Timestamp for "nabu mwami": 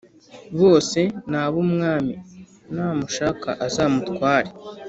1.31-2.13